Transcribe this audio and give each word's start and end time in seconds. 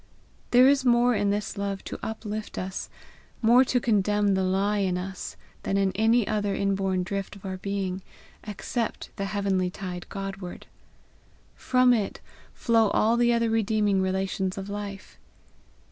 There 0.49 0.67
is 0.67 0.83
more 0.83 1.13
in 1.13 1.29
this 1.29 1.59
love 1.59 1.83
to 1.83 1.99
uplift 2.01 2.57
us, 2.57 2.89
more 3.43 3.63
to 3.65 3.79
condemn 3.79 4.33
the 4.33 4.41
lie 4.41 4.79
in 4.79 4.97
us, 4.97 5.37
than 5.61 5.77
in 5.77 5.91
any 5.91 6.27
other 6.27 6.55
inborn 6.55 7.03
drift 7.03 7.35
of 7.35 7.45
our 7.45 7.57
being, 7.57 8.01
except 8.43 9.11
the 9.17 9.25
heavenly 9.25 9.69
tide 9.69 10.09
Godward. 10.09 10.65
From 11.53 11.93
it 11.93 12.19
flow 12.55 12.87
all 12.89 13.15
the 13.15 13.31
other 13.31 13.51
redeeming 13.51 14.01
relations 14.01 14.57
of 14.57 14.69
life. 14.69 15.19